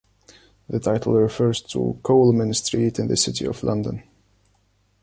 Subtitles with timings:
[0.67, 4.01] The title refers to Coleman Street in the City of London.